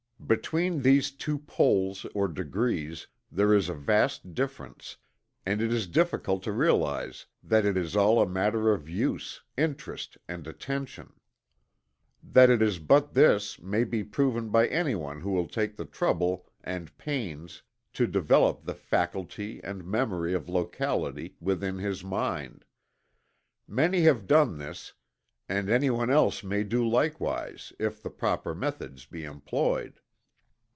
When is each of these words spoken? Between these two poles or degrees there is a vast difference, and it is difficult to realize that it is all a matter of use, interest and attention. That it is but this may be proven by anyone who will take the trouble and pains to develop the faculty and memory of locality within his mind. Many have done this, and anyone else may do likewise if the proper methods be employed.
Between 0.27 0.81
these 0.83 1.11
two 1.11 1.39
poles 1.39 2.05
or 2.15 2.29
degrees 2.29 3.07
there 3.29 3.53
is 3.53 3.67
a 3.67 3.73
vast 3.73 4.33
difference, 4.33 4.95
and 5.45 5.61
it 5.61 5.73
is 5.73 5.87
difficult 5.87 6.41
to 6.43 6.53
realize 6.53 7.25
that 7.43 7.65
it 7.65 7.75
is 7.75 7.97
all 7.97 8.21
a 8.21 8.25
matter 8.29 8.71
of 8.71 8.87
use, 8.87 9.41
interest 9.57 10.17
and 10.29 10.47
attention. 10.47 11.11
That 12.23 12.49
it 12.49 12.61
is 12.61 12.79
but 12.79 13.13
this 13.13 13.59
may 13.59 13.83
be 13.83 14.05
proven 14.05 14.49
by 14.51 14.67
anyone 14.67 15.19
who 15.19 15.31
will 15.31 15.49
take 15.49 15.75
the 15.75 15.83
trouble 15.85 16.47
and 16.63 16.97
pains 16.97 17.61
to 17.95 18.07
develop 18.07 18.63
the 18.63 18.75
faculty 18.75 19.61
and 19.61 19.83
memory 19.83 20.33
of 20.33 20.47
locality 20.47 21.35
within 21.41 21.77
his 21.79 22.05
mind. 22.05 22.63
Many 23.67 24.01
have 24.03 24.27
done 24.27 24.59
this, 24.59 24.93
and 25.49 25.67
anyone 25.69 26.09
else 26.09 26.41
may 26.41 26.63
do 26.63 26.87
likewise 26.87 27.73
if 27.79 28.01
the 28.01 28.09
proper 28.11 28.55
methods 28.55 29.05
be 29.05 29.25
employed. 29.25 29.99